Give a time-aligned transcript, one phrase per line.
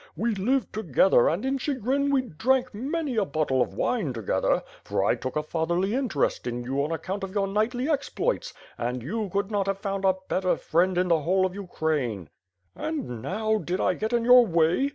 [0.17, 5.05] We lived together and in Chigrin we drank many a bottle of wine together, for
[5.05, 9.29] I took a fatherly interest in you on account of your knightly exploits; and you
[9.31, 12.29] could not have found a better friend in the whole of Ukraina.
[12.75, 14.89] And now, did I got in your way?